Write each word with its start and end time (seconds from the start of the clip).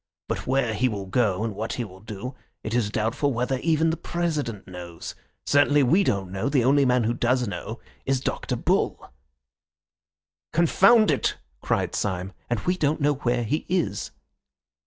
But 0.27 0.47
where 0.47 0.73
he 0.73 0.89
will 0.89 1.05
go 1.05 1.43
and 1.43 1.53
what 1.53 1.73
he 1.73 1.83
will 1.83 1.99
do 1.99 2.33
it 2.63 2.73
is 2.73 2.89
doubtful 2.89 3.31
whether 3.31 3.59
even 3.59 3.91
the 3.91 3.97
President 3.97 4.67
knows; 4.67 5.13
certainly 5.45 5.83
we 5.83 6.03
don't 6.03 6.31
know. 6.31 6.49
The 6.49 6.63
only 6.63 6.85
man 6.85 7.03
who 7.03 7.13
does 7.13 7.47
know 7.47 7.79
is 8.03 8.19
Dr. 8.19 8.55
Bull." 8.55 9.11
"Confound 10.53 11.11
it!" 11.11 11.37
cried 11.61 11.93
Syme. 11.93 12.33
"And 12.49 12.61
we 12.61 12.77
don't 12.77 12.99
know 12.99 13.13
where 13.13 13.43
he 13.43 13.67
is." 13.69 14.09